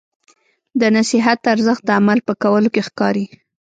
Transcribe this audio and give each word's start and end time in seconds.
د 0.79 0.81
نصیحت 0.97 1.39
ارزښت 1.53 1.83
د 1.85 1.89
عمل 1.99 2.19
په 2.27 2.33
کولو 2.41 2.69
کې 2.73 2.81
ښکاري. 2.87 3.25